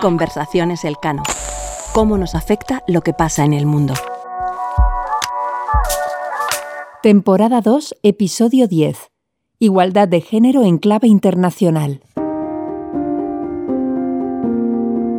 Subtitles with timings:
[0.00, 1.24] Conversaciones Elcano.
[1.92, 3.94] ¿Cómo nos afecta lo que pasa en el mundo?
[7.02, 9.10] Temporada 2, episodio 10.
[9.58, 12.00] Igualdad de género en clave internacional.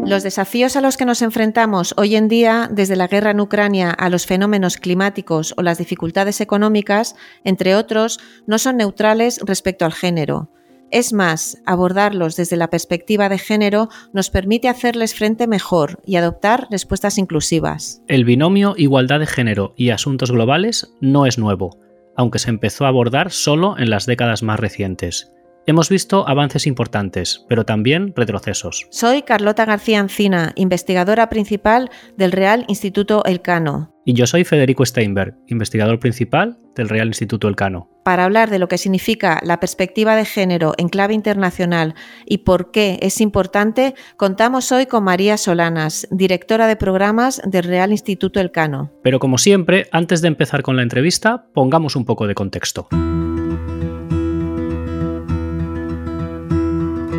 [0.06, 3.92] Los desafíos a los que nos enfrentamos hoy en día, desde la guerra en Ucrania
[3.92, 9.92] a los fenómenos climáticos o las dificultades económicas, entre otros, no son neutrales respecto al
[9.92, 10.50] género.
[10.94, 16.68] Es más, abordarlos desde la perspectiva de género nos permite hacerles frente mejor y adoptar
[16.70, 18.04] respuestas inclusivas.
[18.08, 21.80] El binomio igualdad de género y asuntos globales no es nuevo,
[22.16, 25.32] aunque se empezó a abordar solo en las décadas más recientes.
[25.66, 28.86] Hemos visto avances importantes, pero también retrocesos.
[28.92, 33.94] Soy Carlota García Encina, investigadora principal del Real Instituto Elcano.
[34.04, 37.90] Y yo soy Federico Steinberg, investigador principal del Real Instituto Elcano.
[38.04, 42.72] Para hablar de lo que significa la perspectiva de género en clave internacional y por
[42.72, 48.92] qué es importante, contamos hoy con María Solanas, directora de programas del Real Instituto Elcano.
[49.02, 52.90] Pero como siempre, antes de empezar con la entrevista, pongamos un poco de contexto.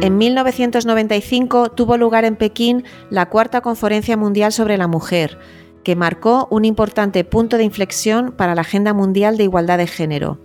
[0.04, 5.38] En 1995 tuvo lugar en Pekín la Cuarta Conferencia Mundial sobre la Mujer,
[5.82, 10.38] que marcó un importante punto de inflexión para la Agenda Mundial de Igualdad de Género.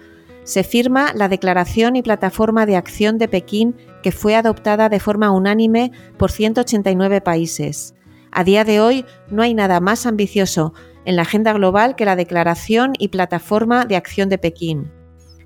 [0.45, 5.29] Se firma la Declaración y Plataforma de Acción de Pekín, que fue adoptada de forma
[5.29, 7.95] unánime por 189 países.
[8.31, 12.15] A día de hoy no hay nada más ambicioso en la agenda global que la
[12.15, 14.89] Declaración y Plataforma de Acción de Pekín.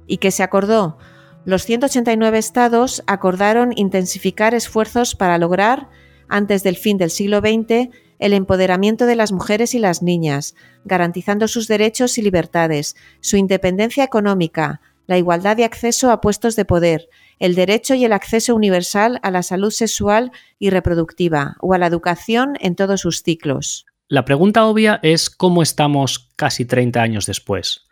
[0.06, 1.00] ¿Y que se acordó?
[1.45, 5.89] Los 189 estados acordaron intensificar esfuerzos para lograr,
[6.30, 11.50] antes del fin del siglo XX, el empoderamiento de las mujeres y las niñas, garantizando
[11.50, 17.09] sus derechos y libertades, su independencia económica, la igualdad de acceso a puestos de poder,
[17.39, 21.88] el derecho y el acceso universal a la salud sexual y reproductiva o a la
[21.88, 23.85] educación en todos sus ciclos.
[24.07, 27.88] La pregunta obvia es cómo estamos casi 30 años después.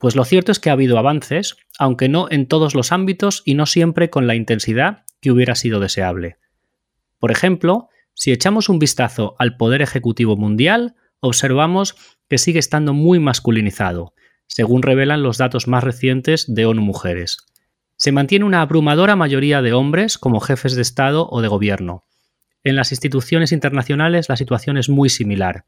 [0.00, 3.54] Pues lo cierto es que ha habido avances, aunque no en todos los ámbitos y
[3.54, 6.38] no siempre con la intensidad que hubiera sido deseable.
[7.18, 11.96] Por ejemplo, si echamos un vistazo al poder ejecutivo mundial, observamos
[12.30, 14.14] que sigue estando muy masculinizado,
[14.46, 17.44] según revelan los datos más recientes de ONU Mujeres.
[17.96, 22.04] Se mantiene una abrumadora mayoría de hombres como jefes de Estado o de gobierno.
[22.64, 25.66] En las instituciones internacionales la situación es muy similar.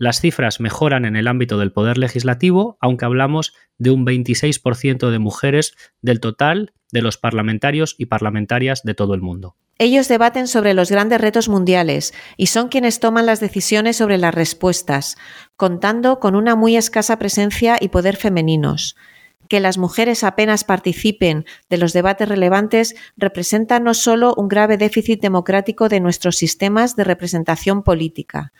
[0.00, 5.18] Las cifras mejoran en el ámbito del poder legislativo, aunque hablamos de un 26% de
[5.18, 9.56] mujeres del total de los parlamentarios y parlamentarias de todo el mundo.
[9.76, 14.34] Ellos debaten sobre los grandes retos mundiales y son quienes toman las decisiones sobre las
[14.34, 15.18] respuestas,
[15.56, 18.96] contando con una muy escasa presencia y poder femeninos.
[19.50, 25.20] Que las mujeres apenas participen de los debates relevantes representa no solo un grave déficit
[25.20, 28.54] democrático de nuestros sistemas de representación política,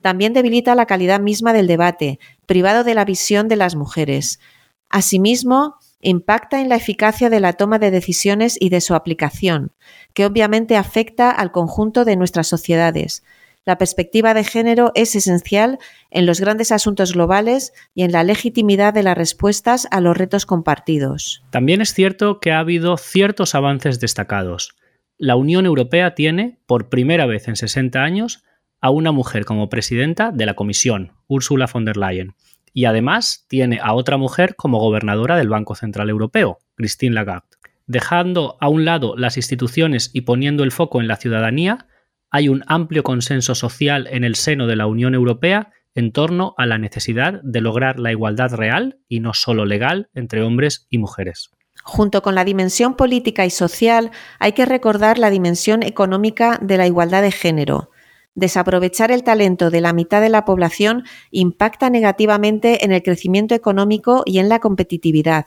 [0.00, 4.40] también debilita la calidad misma del debate, privado de la visión de las mujeres.
[4.88, 9.72] Asimismo, impacta en la eficacia de la toma de decisiones y de su aplicación,
[10.14, 13.24] que obviamente afecta al conjunto de nuestras sociedades.
[13.64, 15.78] La perspectiva de género es esencial
[16.10, 20.46] en los grandes asuntos globales y en la legitimidad de las respuestas a los retos
[20.46, 21.42] compartidos.
[21.50, 24.76] También es cierto que ha habido ciertos avances destacados.
[25.18, 28.44] La Unión Europea tiene, por primera vez en 60 años,
[28.80, 32.34] a una mujer como presidenta de la Comisión, Ursula von der Leyen,
[32.72, 37.48] y además tiene a otra mujer como gobernadora del Banco Central Europeo, Christine Lagarde.
[37.86, 41.86] Dejando a un lado las instituciones y poniendo el foco en la ciudadanía,
[42.30, 46.66] hay un amplio consenso social en el seno de la Unión Europea en torno a
[46.66, 51.50] la necesidad de lograr la igualdad real y no solo legal entre hombres y mujeres.
[51.82, 56.86] Junto con la dimensión política y social, hay que recordar la dimensión económica de la
[56.86, 57.90] igualdad de género.
[58.36, 64.24] Desaprovechar el talento de la mitad de la población impacta negativamente en el crecimiento económico
[64.26, 65.46] y en la competitividad.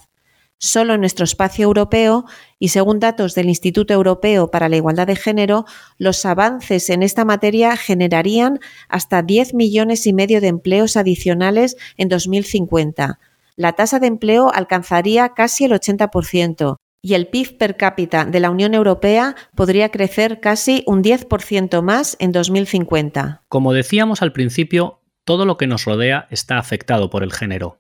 [0.57, 2.25] Solo en nuestro espacio europeo,
[2.57, 5.65] y según datos del Instituto Europeo para la Igualdad de Género,
[5.99, 12.09] los avances en esta materia generarían hasta 10 millones y medio de empleos adicionales en
[12.09, 13.19] 2050.
[13.55, 18.49] La tasa de empleo alcanzaría casi el 80%, y el PIB per cápita de la
[18.49, 23.43] Unión Europea podría crecer casi un 10% más en 2050.
[23.47, 27.79] Como decíamos al principio, todo lo que nos rodea está afectado por el género.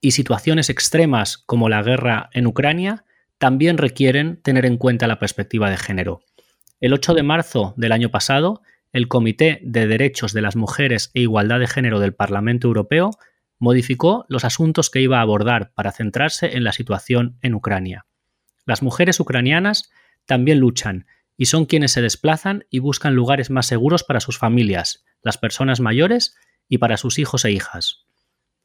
[0.00, 3.04] Y situaciones extremas como la guerra en Ucrania
[3.38, 6.22] también requieren tener en cuenta la perspectiva de género.
[6.80, 8.62] El 8 de marzo del año pasado,
[8.92, 13.10] el Comité de Derechos de las Mujeres e Igualdad de Género del Parlamento Europeo
[13.58, 18.06] modificó los asuntos que iba a abordar para centrarse en la situación en Ucrania.
[18.68, 19.90] Las mujeres ucranianas
[20.26, 21.06] también luchan
[21.38, 25.80] y son quienes se desplazan y buscan lugares más seguros para sus familias, las personas
[25.80, 26.36] mayores
[26.68, 28.04] y para sus hijos e hijas.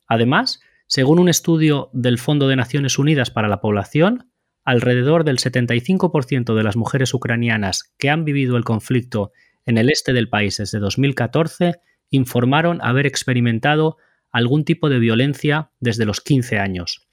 [0.05, 4.29] Además, según un estudio del Fondo de Naciones Unidas para la Población,
[4.65, 9.31] alrededor del 75% de las mujeres ucranianas que han vivido el conflicto
[9.65, 11.79] en el este del país desde 2014
[12.09, 13.95] informaron haber experimentado
[14.31, 17.07] algún tipo de violencia desde los 15 años.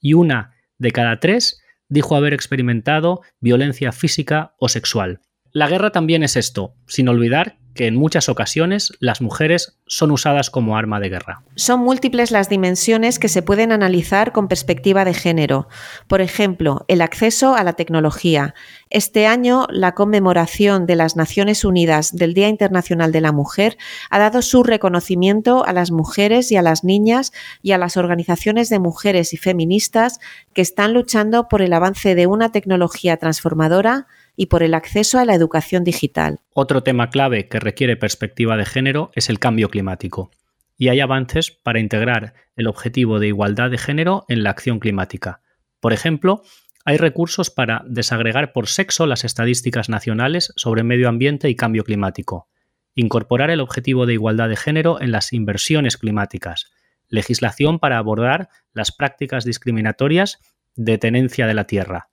[0.00, 5.20] Y una de cada tres dijo haber experimentado violencia física o sexual.
[5.52, 10.50] La guerra también es esto, sin olvidar que en muchas ocasiones las mujeres son usadas
[10.50, 11.42] como arma de guerra.
[11.54, 15.68] Son múltiples las dimensiones que se pueden analizar con perspectiva de género.
[16.08, 18.54] Por ejemplo, el acceso a la tecnología.
[18.90, 23.78] Este año, la conmemoración de las Naciones Unidas del Día Internacional de la Mujer
[24.10, 27.32] ha dado su reconocimiento a las mujeres y a las niñas
[27.62, 30.18] y a las organizaciones de mujeres y feministas
[30.52, 34.06] que están luchando por el avance de una tecnología transformadora
[34.36, 36.40] y por el acceso a la educación digital.
[36.52, 40.30] Otro tema clave que requiere perspectiva de género es el cambio climático,
[40.78, 45.40] y hay avances para integrar el objetivo de igualdad de género en la acción climática.
[45.80, 46.42] Por ejemplo,
[46.84, 52.48] hay recursos para desagregar por sexo las estadísticas nacionales sobre medio ambiente y cambio climático,
[52.94, 56.70] incorporar el objetivo de igualdad de género en las inversiones climáticas,
[57.08, 60.38] legislación para abordar las prácticas discriminatorias
[60.76, 62.08] de tenencia de la tierra,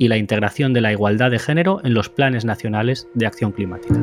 [0.00, 4.00] y la integración de la igualdad de género en los planes nacionales de acción climática.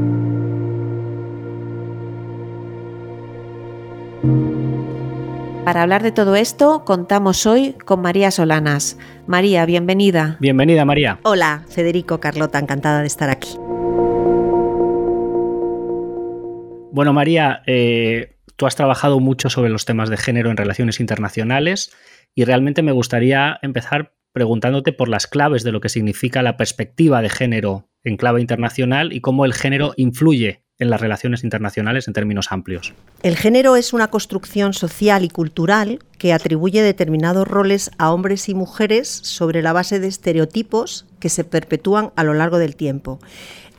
[5.65, 8.99] Para hablar de todo esto, contamos hoy con María Solanas.
[9.25, 10.38] María, bienvenida.
[10.39, 11.19] Bienvenida, María.
[11.23, 13.57] Hola, Federico, Carlota, encantada de estar aquí.
[16.91, 21.91] Bueno, María, eh, tú has trabajado mucho sobre los temas de género en relaciones internacionales
[22.35, 27.24] y realmente me gustaría empezar preguntándote por las claves de lo que significa la perspectiva
[27.24, 32.13] de género en clave internacional y cómo el género influye en las relaciones internacionales en
[32.13, 32.94] términos amplios.
[33.24, 38.54] El género es una construcción social y cultural que atribuye determinados roles a hombres y
[38.54, 43.18] mujeres sobre la base de estereotipos que se perpetúan a lo largo del tiempo.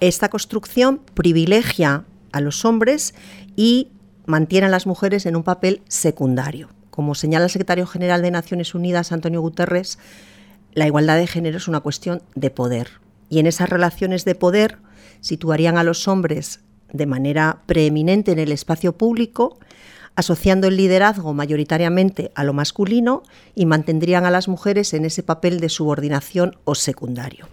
[0.00, 2.02] Esta construcción privilegia
[2.32, 3.14] a los hombres
[3.54, 3.93] y
[4.26, 6.69] mantiene a las mujeres en un papel secundario.
[6.90, 10.00] Como señala el secretario general de Naciones Unidas, Antonio Guterres,
[10.74, 13.00] la igualdad de género es una cuestión de poder.
[13.28, 14.78] Y en esas relaciones de poder
[15.20, 16.60] situarían a los hombres
[16.92, 19.58] de manera preeminente en el espacio público,
[20.14, 23.22] asociando el liderazgo mayoritariamente a lo masculino
[23.54, 27.48] y mantendrían a las mujeres en ese papel de subordinación o secundario.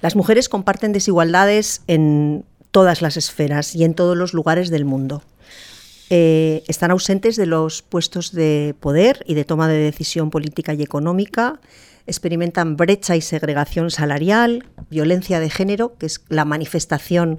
[0.00, 5.22] Las mujeres comparten desigualdades en todas las esferas y en todos los lugares del mundo.
[6.14, 10.82] Eh, están ausentes de los puestos de poder y de toma de decisión política y
[10.82, 11.58] económica,
[12.06, 17.38] experimentan brecha y segregación salarial, violencia de género, que es la manifestación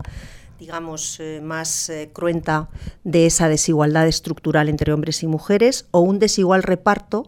[0.59, 2.69] digamos, eh, más eh, cruenta
[3.03, 7.27] de esa desigualdad estructural entre hombres y mujeres, o un desigual reparto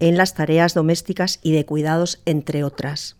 [0.00, 3.14] en las tareas domésticas y de cuidados, entre otras.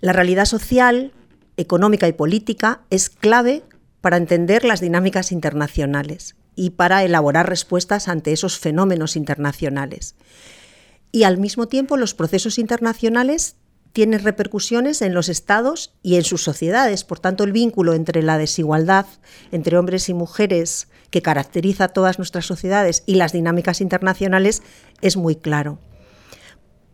[0.00, 1.12] La realidad social,
[1.58, 3.62] económica y política es clave
[4.00, 10.14] para entender las dinámicas internacionales y para elaborar respuestas ante esos fenómenos internacionales.
[11.12, 13.56] Y al mismo tiempo los procesos internacionales
[13.96, 17.02] tienen repercusiones en los estados y en sus sociedades.
[17.04, 19.06] Por tanto, el vínculo entre la desigualdad
[19.52, 24.62] entre hombres y mujeres que caracteriza todas nuestras sociedades y las dinámicas internacionales
[25.00, 25.78] es muy claro.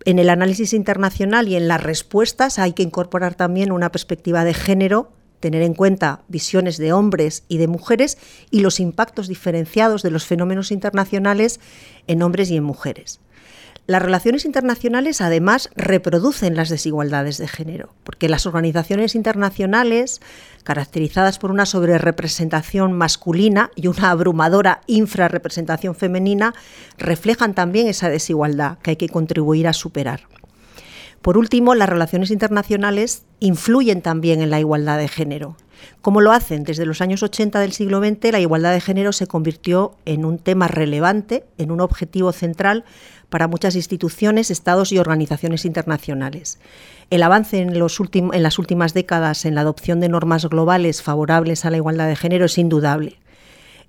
[0.05, 4.55] En el análisis internacional y en las respuestas hay que incorporar también una perspectiva de
[4.55, 5.13] género
[5.43, 8.17] tener en cuenta visiones de hombres y de mujeres
[8.51, 11.61] y los impactos diferenciados de los fenómenos internacionales
[12.07, 13.21] en hombres y en mujeres.
[13.89, 20.21] Las relaciones internacionales además reproducen las desigualdades de género, porque las organizaciones internacionales,
[20.63, 26.55] caracterizadas por una sobrerepresentación masculina y una abrumadora infrarrepresentación femenina,
[26.97, 30.29] reflejan también esa desigualdad que hay que contribuir a superar.
[31.23, 35.57] Por último, las relaciones internacionales influyen también en la igualdad de género.
[36.01, 39.29] Como lo hacen desde los años 80 del siglo XX, la igualdad de género se
[39.29, 42.85] convirtió en un tema relevante, en un objetivo central
[43.29, 46.59] para muchas instituciones, estados y organizaciones internacionales.
[47.11, 51.71] El avance en, en las últimas décadas en la adopción de normas globales favorables a
[51.71, 53.22] la igualdad de género es indudable.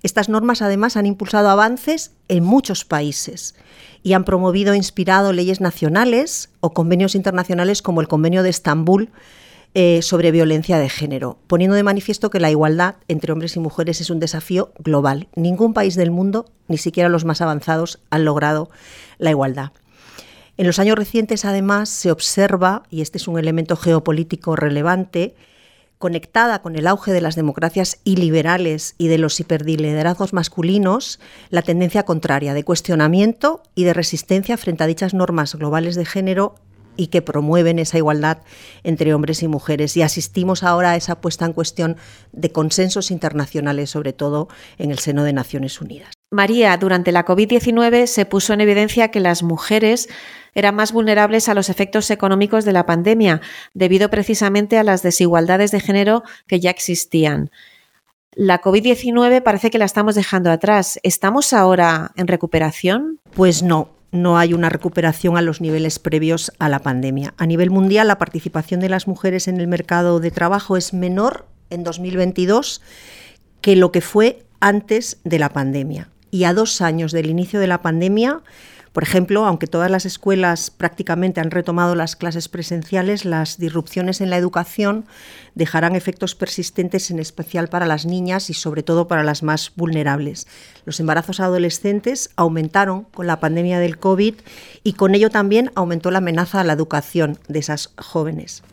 [0.04, 3.54] Estas normas además han impulsado avances en muchos países
[4.02, 9.08] y han promovido e inspirado leyes nacionales o convenios internacionales como el Convenio de Estambul
[9.72, 14.02] eh, sobre violencia de género, poniendo de manifiesto que la igualdad entre hombres y mujeres
[14.02, 15.28] es un desafío global.
[15.36, 18.68] Ningún país del mundo, ni siquiera los más avanzados, han logrado
[19.16, 19.72] la igualdad.
[20.58, 25.34] En los años recientes, además, se observa, y este es un elemento geopolítico relevante,
[26.04, 31.18] conectada con el auge de las democracias iliberales y de los hiperliderazgos masculinos,
[31.48, 36.56] la tendencia contraria de cuestionamiento y de resistencia frente a dichas normas globales de género
[36.98, 38.42] y que promueven esa igualdad
[38.82, 39.96] entre hombres y mujeres.
[39.96, 41.96] Y asistimos ahora a esa puesta en cuestión
[42.32, 46.12] de consensos internacionales, sobre todo en el seno de Naciones Unidas.
[46.34, 50.08] María, durante la COVID-19 se puso en evidencia que las mujeres
[50.54, 53.40] eran más vulnerables a los efectos económicos de la pandemia,
[53.72, 57.50] debido precisamente a las desigualdades de género que ya existían.
[58.32, 60.98] La COVID-19 parece que la estamos dejando atrás.
[61.04, 63.20] ¿Estamos ahora en recuperación?
[63.32, 67.34] Pues no, no hay una recuperación a los niveles previos a la pandemia.
[67.36, 71.46] A nivel mundial, la participación de las mujeres en el mercado de trabajo es menor
[71.70, 72.82] en 2022
[73.60, 76.08] que lo que fue antes de la pandemia.
[76.34, 78.40] Y a dos años del inicio de la pandemia,
[78.90, 84.30] por ejemplo, aunque todas las escuelas prácticamente han retomado las clases presenciales, las disrupciones en
[84.30, 85.04] la educación
[85.54, 90.48] dejarán efectos persistentes en especial para las niñas y sobre todo para las más vulnerables.
[90.84, 94.34] Los embarazos adolescentes aumentaron con la pandemia del COVID
[94.82, 98.64] y con ello también aumentó la amenaza a la educación de esas jóvenes.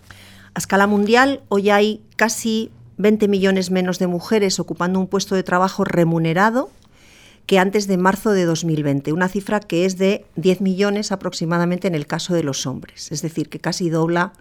[0.56, 5.44] A escala mundial, hoy hay casi 20 millones menos de mujeres ocupando un puesto de
[5.44, 6.72] trabajo remunerado
[7.52, 11.96] que antes de marzo de 2020, una cifra que es de 10 millones aproximadamente en
[11.96, 14.32] el caso de los hombres, es decir, que casi dobla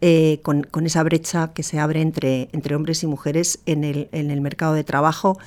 [0.00, 4.32] eh, con, esa brecha que se abre entre, entre hombres y mujeres en el, en
[4.32, 5.38] el, mercado de trabajo,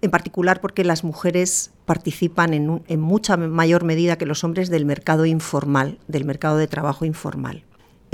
[0.00, 4.86] en particular porque las mujeres participan en, en mucha mayor medida que los hombres del
[4.86, 7.65] mercado informal, del mercado de trabajo informal.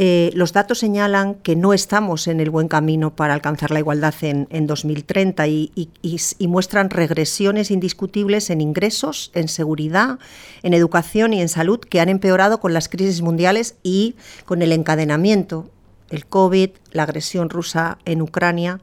[0.05, 4.13] Eh, los datos señalan que no estamos en el buen camino para alcanzar la igualdad
[4.23, 5.89] en, 2030 y,
[6.41, 10.19] muestran regresiones indiscutibles en ingresos, en seguridad,
[10.65, 14.73] en educación y en salud que han empeorado con las crisis mundiales y con el
[14.73, 15.71] encadenamiento,
[16.11, 18.81] el COVID, la agresión rusa en Ucrania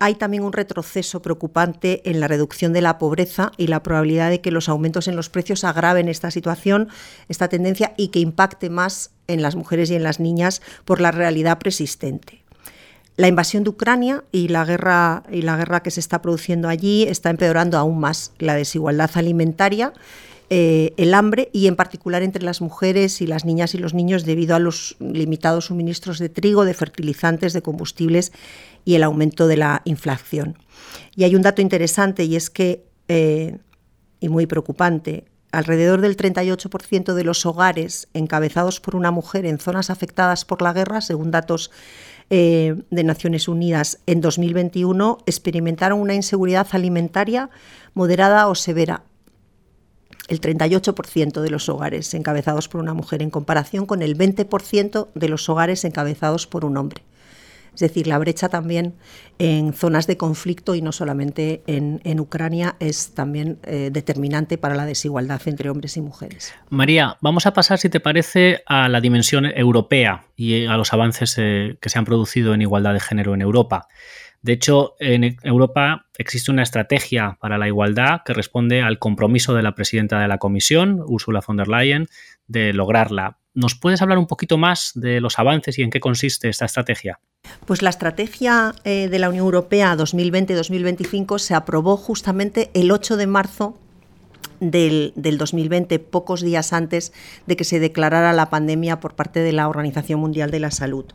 [0.00, 4.40] hay también un retroceso preocupante en la reducción de la pobreza y la probabilidad de
[4.40, 6.88] que los aumentos en los precios agraven esta situación,
[7.28, 11.10] esta tendencia y que impacte más en las mujeres y en las niñas por la
[11.10, 12.42] realidad persistente.
[13.16, 17.02] La invasión de Ucrania y la guerra y la guerra que se está produciendo allí
[17.02, 19.92] está empeorando aún más la desigualdad alimentaria
[20.52, 24.24] eh, el hambre y en particular entre las mujeres y las niñas y los niños
[24.24, 28.32] debido a los limitados suministros de trigo, de fertilizantes, de combustibles
[28.84, 30.58] y el aumento de la inflación.
[31.14, 33.58] Y hay un dato interesante y es que, eh,
[34.20, 39.90] y muy preocupante, alrededor del 38% de los hogares encabezados por una mujer en zonas
[39.90, 41.70] afectadas por la guerra, según datos
[42.30, 47.50] eh, de Naciones Unidas en 2021, experimentaron una inseguridad alimentaria
[47.94, 49.02] moderada o severa
[50.28, 55.28] el 38% de los hogares encabezados por una mujer en comparación con el 20% de
[55.28, 57.02] los hogares encabezados por un hombre.
[57.74, 58.94] Es decir, la brecha también
[59.38, 64.84] en zonas de conflicto y no solamente en, Ucrania es también eh, determinante para la
[64.84, 66.52] desigualdad entre hombres y mujeres.
[66.68, 71.34] María, vamos a pasar, si te parece, a la dimensión europea y a los avances
[71.38, 73.88] eh, que se han producido en igualdad de género en Europa.
[74.42, 79.62] De hecho, en Europa existe una estrategia para la igualdad que responde al compromiso de
[79.62, 82.08] la presidenta de la Comisión, Ursula von der Leyen,
[82.46, 83.38] de lograrla.
[83.54, 87.18] ¿Nos puedes hablar un poquito más de los avances y en qué consiste esta estrategia?
[87.66, 93.26] Pues la estrategia eh, de la Unión Europea 2020-2025 se aprobó justamente el 8 de
[93.26, 93.76] marzo
[94.60, 97.12] del, 2020, pocos días antes
[97.46, 101.06] de que se declarara la pandemia por parte de la Organización Mundial de la Salud.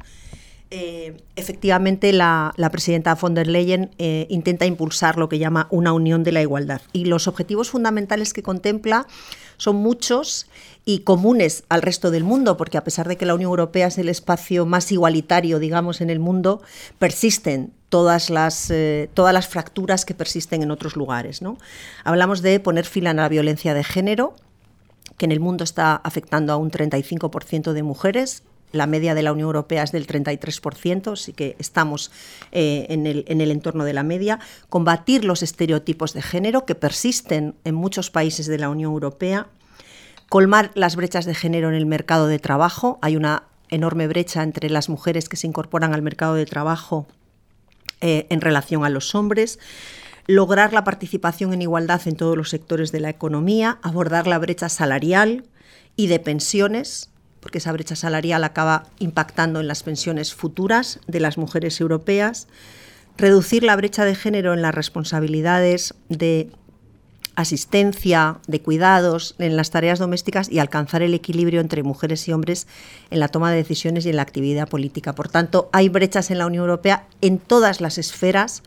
[0.71, 6.23] Eh, efectivamente, la, presidenta von der Leyen eh, intenta impulsar lo que llama una unión
[6.23, 6.81] de la igualdad.
[6.91, 9.05] Y los objetivos fundamentales que contempla
[9.57, 10.47] son muchos
[10.85, 13.97] y comunes al resto del mundo, porque a pesar de que la Unión Europea es
[13.97, 16.61] el espacio más igualitario, digamos, en el mundo,
[16.99, 21.41] persisten todas las, eh, todas las fracturas que persisten en otros lugares.
[21.41, 21.57] ¿no?
[22.03, 24.35] Hablamos de poner fin a la violencia de género,
[25.17, 28.43] que en el mundo está afectando a un 35% de mujeres,
[28.75, 32.11] la media de la Unión Europea es del 33%, así que estamos
[32.51, 34.39] eh, en, el, en el entorno de la media.
[34.69, 39.47] Combatir los estereotipos de género que persisten en muchos países de la Unión Europea.
[40.29, 42.99] Colmar las brechas de género en el mercado de trabajo.
[43.01, 47.07] Hay una enorme brecha entre las mujeres que se incorporan al mercado de trabajo
[48.01, 49.59] eh, en relación a los hombres
[50.27, 54.69] lograr la participación en igualdad en todos los sectores de la economía, abordar la brecha
[54.69, 55.45] salarial
[55.95, 57.09] y de pensiones,
[57.45, 62.47] porque esa brecha salarial acaba impactando en las pensiones futuras de las mujeres europeas,
[63.19, 66.49] reducir la brecha de género en las responsabilidades de
[67.35, 72.65] asistencia, de cuidados en las tareas domésticas y alcanzar el equilibrio entre mujeres y hombres
[73.11, 75.13] en la toma de decisiones y en la actividad política.
[75.13, 78.63] Por tanto, hay brechas en la Unión Europea en todas las esferas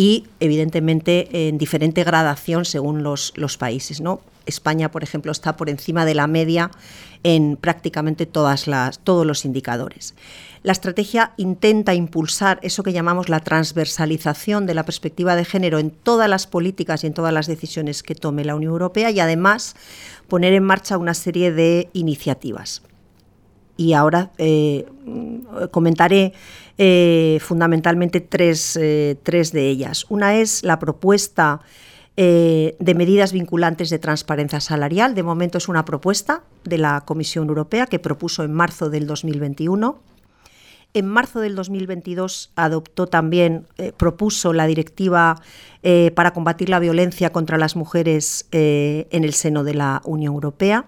[0.00, 4.00] y evidentemente en diferente gradación según los, los países.
[4.00, 4.22] ¿no?
[4.46, 6.70] España, por ejemplo, está por encima de la media
[7.22, 10.14] en prácticamente todas las, todos los indicadores.
[10.62, 15.90] La estrategia intenta impulsar eso que llamamos la transversalización de la perspectiva de género en
[15.90, 19.76] todas las políticas y en todas las decisiones que tome la Unión Europea y además
[20.28, 22.80] poner en marcha una serie de iniciativas.
[23.76, 24.86] Y ahora eh,
[25.70, 26.32] comentaré
[26.82, 30.06] eh, fundamentalmente tres, eh, tres de ellas.
[30.08, 31.60] Una es la propuesta
[32.16, 35.14] eh, de medidas vinculantes de transparencia salarial.
[35.14, 40.00] De momento es una propuesta de la Comisión Europea que propuso en marzo del 2021.
[40.94, 43.66] En marzo del 2022 adoptó también,
[43.98, 45.40] propuso la directiva
[46.14, 50.86] para combatir la violencia contra las mujeres en el seno de la Unión Europea.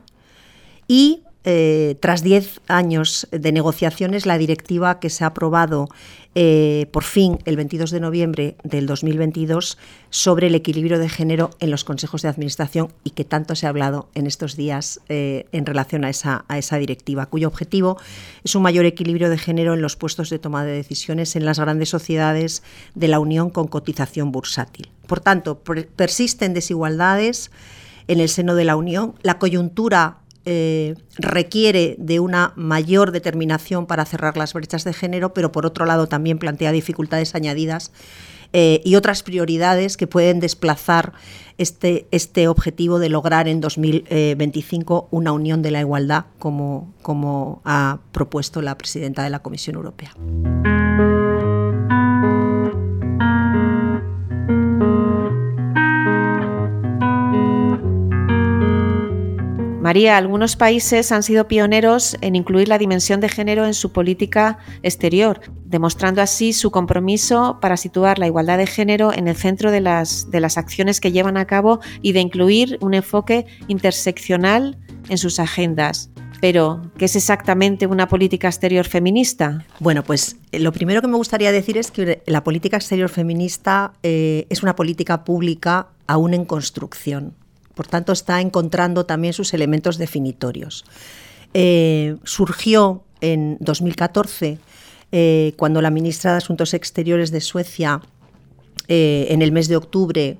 [0.89, 5.89] Y tras diez años de negociaciones, la directiva que se ha aprobado
[6.35, 9.77] eh, por fin el 22 de noviembre del 2022
[10.09, 13.69] sobre el equilibrio de género en los consejos de administración y que tanto se ha
[13.69, 17.99] hablado en estos días eh, en relación a esa, a esa directiva, cuyo objetivo
[18.45, 21.59] es un mayor equilibrio de género en los puestos de toma de decisiones en las
[21.61, 22.63] grandes sociedades
[22.95, 24.89] de la Unión con cotización bursátil.
[25.07, 27.51] Por tanto, persisten desigualdades
[28.09, 29.17] en el seno de la Unión.
[29.23, 35.53] La coyuntura eh, requiere de una mayor determinación para cerrar las brechas de género, pero
[35.53, 37.93] por otro lado también plantea dificultades añadidas
[38.53, 41.13] eh, y otras prioridades que pueden desplazar
[41.59, 48.01] este, este objetivo de lograr en 2025 una unión de la igualdad, como, como ha
[48.13, 50.13] propuesto la presidenta de la Comisión Europea.
[59.83, 64.59] María, algunos países han sido pioneros en incluir la dimensión de género en su política
[64.85, 69.80] exterior, demostrando así su compromiso para situar la igualdad de género en el centro de
[69.80, 74.78] las, de las acciones que llevan a cabo y de incluir un enfoque interseccional
[75.09, 76.11] en sus agendas.
[76.41, 79.65] Pero, ¿qué es exactamente una política exterior feminista?
[79.80, 83.95] Bueno, pues eh, lo primero que me gustaría decir es que la política exterior feminista
[84.04, 87.35] eh, es una política pública aún en construcción.
[87.75, 90.85] Por tanto, está encontrando también sus elementos definitorios.
[91.54, 94.58] Eh, surgió en 2014
[95.13, 98.00] eh, cuando la ministra de Asuntos Exteriores de Suecia,
[98.89, 100.39] eh, en el mes de octubre,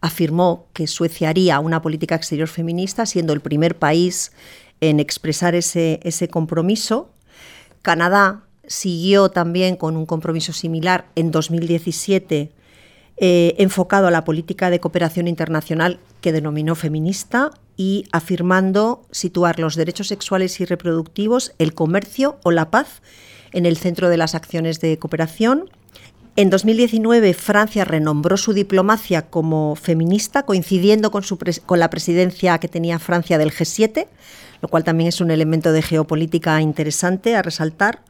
[0.00, 4.32] afirmó que Suecia haría una política exterior feminista, siendo el primer país
[4.80, 7.10] en expresar ese, ese compromiso.
[7.82, 12.52] Canadá siguió también con un compromiso similar en 2017
[13.18, 19.76] eh, enfocado a la política de cooperación internacional que denominó feminista y afirmando situar los
[19.76, 23.02] derechos sexuales y reproductivos, el comercio o la paz
[23.52, 25.70] en el centro de las acciones de cooperación.
[26.34, 31.22] En 2019 Francia renombró su diplomacia como feminista, coincidiendo con,
[31.66, 34.06] con la presidencia que tenía Francia del G7,
[34.62, 38.00] lo cual también es un elemento de geopolítica interesante a resaltar.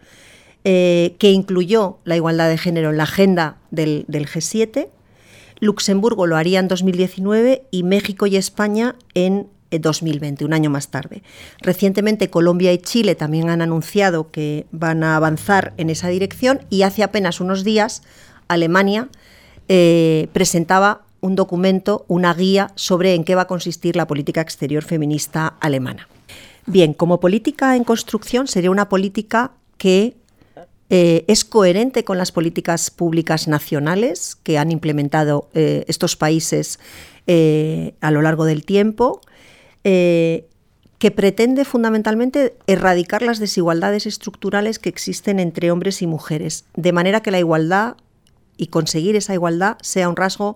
[0.65, 4.91] Eh, que incluyó la igualdad de género en la agenda del, G7.
[5.59, 11.25] Luxemburgo lo haría en 2019 y México y España en 2020, un año más tarde.
[11.63, 16.83] Recientemente Colombia y Chile también han anunciado que van a avanzar en esa dirección y
[16.83, 18.03] hace apenas unos días
[18.47, 19.09] Alemania
[19.67, 24.85] eh, presentaba un documento, una guía sobre en qué va a consistir la política exterior
[24.85, 26.07] feminista alemana.
[26.67, 30.22] Bien, como política en construcción sería una política que
[30.91, 36.79] eh, es coherente con las políticas públicas nacionales que han implementado eh, estos países
[37.27, 39.21] eh, a lo largo del tiempo,
[39.85, 47.21] que pretende fundamentalmente erradicar las desigualdades estructurales que existen entre hombres y mujeres, de manera
[47.21, 47.97] que la igualdad
[48.57, 50.55] y conseguir esa igualdad sea un rasgo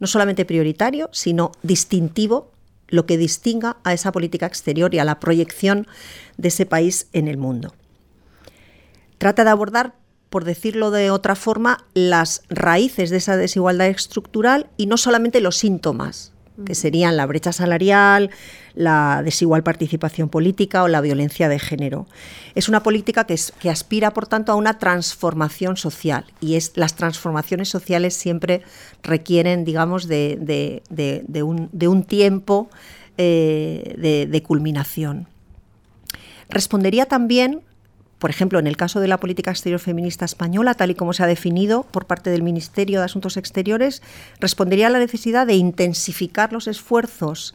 [0.00, 2.52] no solamente prioritario, sino distintivo,
[2.88, 5.86] lo que distinga a esa política exterior y a la proyección
[6.38, 7.74] de ese país en el mundo
[9.24, 9.94] trata de abordar,
[10.28, 15.56] por decirlo de otra forma, las raíces de esa desigualdad estructural y no solamente los
[15.56, 16.34] síntomas,
[16.66, 18.28] que serían la brecha salarial,
[18.74, 22.06] la desigual participación política o la violencia de género.
[22.54, 26.94] Es una política que, que aspira, por tanto, a una transformación social y es, las
[26.94, 28.60] transformaciones sociales siempre
[29.02, 30.82] requieren, digamos, de,
[31.42, 32.68] un, tiempo
[33.16, 35.28] eh, de culminación.
[36.50, 37.62] Respondería también
[38.18, 41.22] por ejemplo, en el caso de la política exterior feminista española, tal y como se
[41.22, 44.02] ha definido por parte del Ministerio de Asuntos Exteriores,
[44.40, 47.54] respondería a la necesidad de intensificar los esfuerzos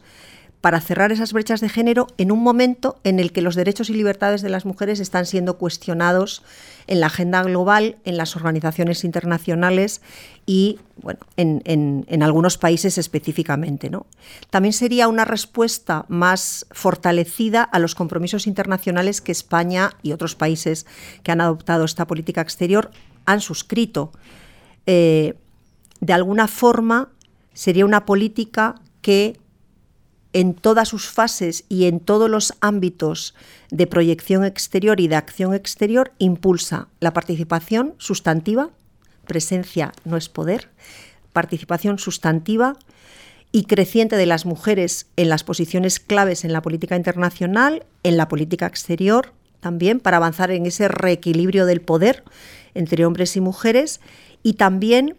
[0.60, 3.94] para cerrar esas brechas de género en un momento en el que los derechos y
[3.94, 6.42] libertades de las mujeres están siendo cuestionados
[6.86, 10.02] en la agenda global, en las organizaciones internacionales
[10.44, 13.88] y bueno, en, algunos países específicamente.
[13.88, 14.06] ¿no?
[14.50, 20.84] También sería una respuesta más fortalecida a los compromisos internacionales que España y otros países
[21.22, 22.90] que han adoptado esta política exterior
[23.24, 24.12] han suscrito.
[24.86, 25.34] Eh,
[26.00, 27.08] de alguna forma
[27.54, 29.38] sería una política que
[30.32, 33.34] en todas sus fases y en todos los ámbitos
[33.70, 38.70] de proyección exterior y de acción exterior impulsa la participación sustantiva,
[39.26, 40.68] presencia no es poder,
[41.32, 42.76] participación sustantiva
[43.52, 48.28] y creciente de las mujeres en las posiciones claves en la política internacional, en la
[48.28, 52.24] política exterior también, para avanzar en ese reequilibrio del poder
[52.74, 54.00] entre hombres y mujeres
[54.42, 55.16] y también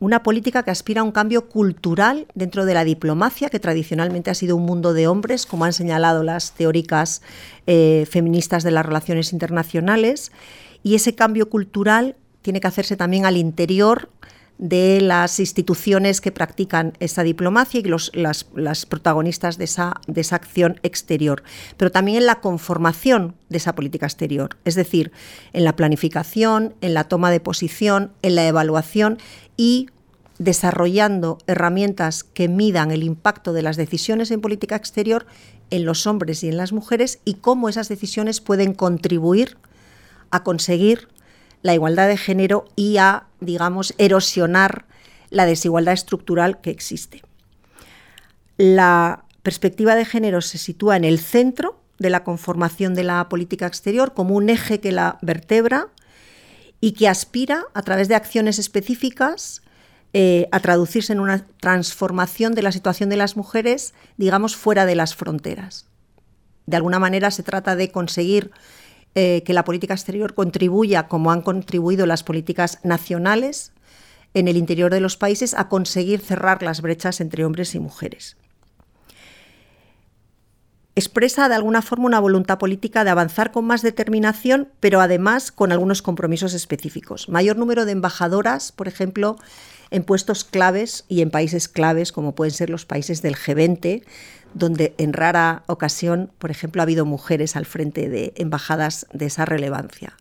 [0.00, 4.34] una política que aspira a un cambio cultural dentro de la diplomacia, que tradicionalmente ha
[4.34, 7.22] sido un mundo de hombres, como han señalado las teóricas
[7.66, 10.32] eh, feministas de las relaciones internacionales,
[10.82, 14.08] y ese cambio cultural tiene que hacerse también al interior
[14.58, 20.36] de las instituciones que practican esa diplomacia y los, las, protagonistas de esa, de esa
[20.36, 21.44] acción exterior,
[21.76, 25.12] pero también en la conformación de esa política exterior, es decir,
[25.52, 29.18] en la planificación, en la toma de posición, en la evaluación
[29.56, 29.88] y
[30.38, 35.26] desarrollando herramientas que midan el impacto de las decisiones en política exterior
[35.70, 39.56] en los hombres y en las mujeres y cómo esas decisiones pueden contribuir
[40.30, 41.08] a conseguir
[41.62, 44.86] la igualdad de género y a, digamos, erosionar
[45.30, 47.22] la desigualdad estructural que existe.
[48.56, 53.66] La perspectiva de género se sitúa en el centro de la conformación de la política
[53.66, 55.88] exterior como un eje que la vertebra
[56.80, 59.62] y que aspira, a través de acciones específicas,
[60.12, 64.94] eh, a traducirse en una transformación de la situación de las mujeres, digamos, fuera de
[64.94, 65.86] las fronteras.
[66.66, 68.50] De alguna manera se trata de conseguir
[69.14, 73.72] eh, que la política exterior contribuya, como han contribuido las políticas nacionales
[74.34, 78.36] en el interior de los países, a conseguir cerrar las brechas entre hombres y mujeres
[80.98, 85.72] expresa de alguna forma una voluntad política de avanzar con más determinación, pero además con
[85.72, 87.28] algunos compromisos específicos.
[87.28, 89.36] Mayor número de embajadoras, por ejemplo,
[89.90, 94.02] en puestos claves y en países claves, como pueden ser los países del G20,
[94.54, 99.44] donde en rara ocasión, por ejemplo, ha habido mujeres al frente de embajadas de esa
[99.44, 100.16] relevancia.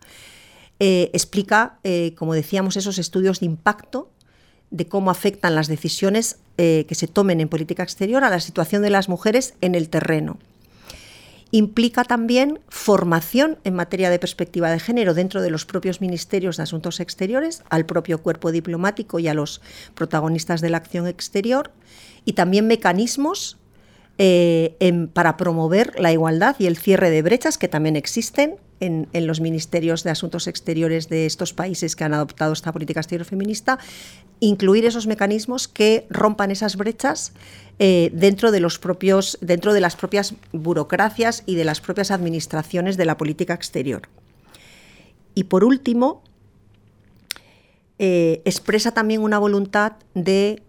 [0.80, 4.12] Eh, explica, eh, como decíamos, esos estudios de impacto
[4.70, 8.82] de cómo afectan las decisiones eh, que se tomen en política exterior a la situación
[8.82, 10.38] de las mujeres en el terreno
[11.52, 16.64] implica también formación en materia de perspectiva de género dentro de los propios ministerios de
[16.64, 19.62] Asuntos Exteriores, al propio cuerpo diplomático y a los
[19.96, 21.72] protagonistas de la acción exterior,
[22.26, 23.58] y también mecanismos
[24.20, 29.42] eh, para promover la igualdad y el cierre de brechas que también existen en, los
[29.42, 33.80] ministerios de Asuntos Exteriores de estos países que han adoptado esta política exterior feminista,
[34.40, 37.34] incluir esos mecanismos que rompan esas brechas
[37.80, 42.98] eh, dentro, de los propios, dentro de las propias burocracias y de las propias administraciones
[42.98, 44.04] de la política exterior.
[45.34, 46.24] Y por último,
[48.00, 50.62] eh, expresa también una voluntad de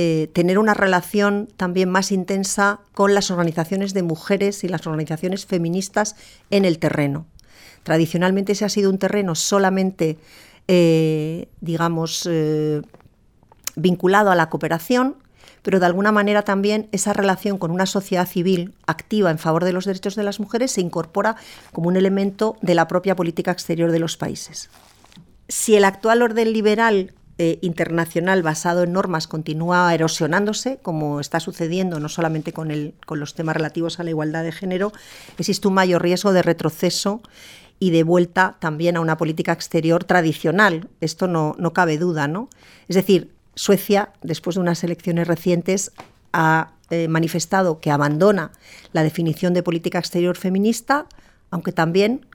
[0.00, 5.44] eh, tener una relación también más intensa con las organizaciones de mujeres y las organizaciones
[5.44, 6.14] feministas
[6.50, 7.26] en el terreno.
[7.82, 10.18] Tradicionalmente ese ha sido un terreno solamente,
[11.60, 12.28] digamos,
[13.74, 15.16] vinculado a la cooperación,
[15.62, 19.72] pero de alguna manera también esa relación con una sociedad civil activa en favor de
[19.72, 21.34] los derechos de las mujeres se incorpora
[21.72, 24.70] como un elemento de la propia política exterior de los países.
[25.48, 32.00] Si el actual orden liberal eh, internacional basado en normas continúa erosionándose, como está sucediendo
[32.00, 34.92] no solamente con, el, con los temas relativos a la igualdad de género,
[35.38, 37.22] existe un mayor riesgo de retroceso
[37.78, 40.88] y de vuelta también a una política exterior tradicional.
[41.00, 42.48] Esto no, no cabe duda, ¿no?
[42.88, 45.92] Es decir, Suecia, después de unas elecciones recientes,
[46.32, 48.52] ha eh, manifestado que abandona
[48.92, 51.06] la definición de política exterior feminista,
[51.50, 52.26] aunque también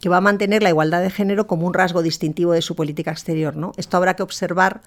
[0.00, 3.10] que va a mantener la igualdad de género como un rasgo distintivo de su política
[3.10, 3.56] exterior.
[3.56, 3.72] ¿no?
[3.76, 4.82] Esto habrá que observar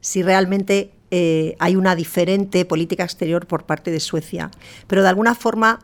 [0.00, 4.50] si realmente eh, hay una diferente política exterior por parte de Suecia.
[4.86, 5.80] Pero de alguna forma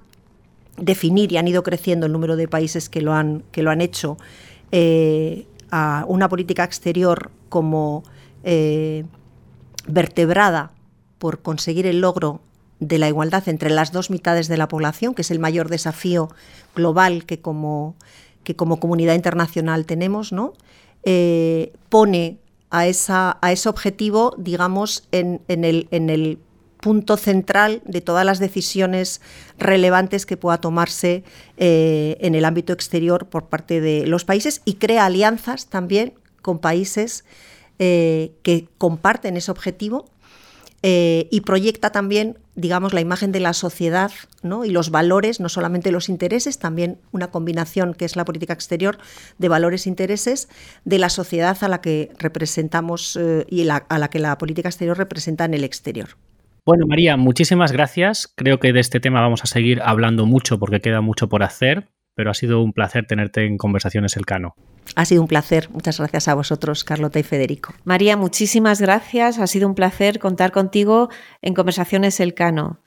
[0.76, 3.80] definir, y han ido creciendo el número de países que lo han, que lo han
[3.80, 4.18] hecho,
[4.72, 8.04] eh, a una política exterior como
[9.86, 10.72] vertebrada
[11.18, 12.42] por conseguir el logro
[12.80, 16.28] de la igualdad entre las dos mitades de la población, que es el mayor desafío
[16.74, 17.96] global que como,
[18.44, 20.52] que como comunidad internacional tenemos, ¿no?
[21.02, 22.38] Eh, pone
[22.70, 26.38] a, esa, a, ese objetivo, digamos, en, el,
[26.80, 29.22] punto central de todas las decisiones
[29.58, 31.24] relevantes que pueda tomarse
[31.56, 36.58] eh, en el ámbito exterior por parte de los países y crea alianzas también con
[36.58, 37.24] países
[37.78, 40.04] eh, que comparten ese objetivo
[40.86, 44.66] eh, y proyecta también, digamos, la imagen de la sociedad ¿no?
[44.66, 48.98] y los valores, no solamente los intereses, también una combinación que es la política exterior
[49.38, 50.50] de valores e intereses
[50.84, 53.18] de la sociedad a la que representamos
[53.48, 56.10] y a la que la política exterior representa en el exterior.
[56.66, 58.26] Bueno, María, muchísimas gracias.
[58.34, 61.88] Creo que de este tema vamos a seguir hablando mucho porque queda mucho por hacer,
[62.14, 64.54] pero ha sido un placer tenerte en Conversaciones Elcano.
[64.96, 65.70] Ha sido un placer.
[65.70, 67.74] Muchas gracias a vosotros, Carlota y Federico.
[67.84, 69.38] María, muchísimas gracias.
[69.38, 71.08] Ha sido un placer contar contigo
[71.42, 72.80] en Conversaciones Elcano.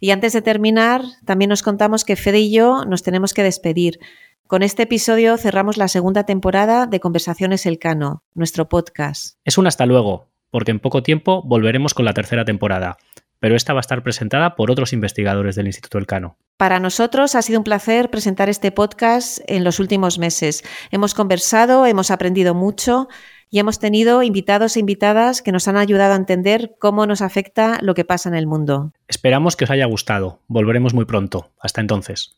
[0.00, 3.98] Y antes de terminar, también nos contamos que Fede y yo nos tenemos que despedir.
[4.46, 9.38] Con este episodio cerramos la segunda temporada de Conversaciones Elcano, nuestro podcast.
[9.44, 12.98] Es un hasta luego, porque en poco tiempo volveremos con la tercera temporada
[13.44, 16.38] pero esta va a estar presentada por otros investigadores del Instituto Elcano.
[16.56, 20.62] Para nosotros ha sido un placer presentar este podcast en los últimos meses.
[20.92, 23.08] Hemos conversado, hemos aprendido mucho
[23.50, 27.78] y hemos tenido invitados e invitadas que nos han ayudado a entender cómo nos afecta
[27.82, 28.92] lo que pasa en el mundo.
[29.08, 30.42] Esperamos que os haya gustado.
[30.46, 31.50] Volveremos muy pronto.
[31.60, 32.36] Hasta entonces.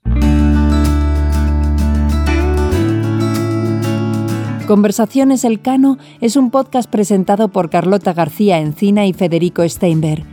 [4.67, 10.25] Conversaciones Elcano es un podcast presentado por Carlota García Encina y Federico Steinberg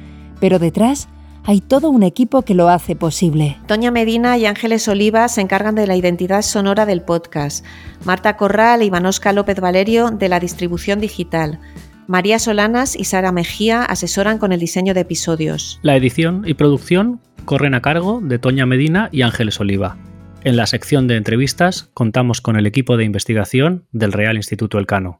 [0.43, 1.07] pero detrás
[1.45, 3.57] hay todo un equipo que lo hace posible.
[3.67, 7.65] Toña Medina y Ángeles Oliva se encargan de la identidad sonora del podcast.
[8.05, 11.59] Marta Corral y Manosca López Valerio de la distribución digital.
[12.07, 15.79] María Solanas y Sara Mejía asesoran con el diseño de episodios.
[15.83, 19.97] La edición y producción corren a cargo de Toña Medina y Ángeles Oliva.
[20.43, 25.19] En la sección de entrevistas contamos con el equipo de investigación del Real Instituto Elcano.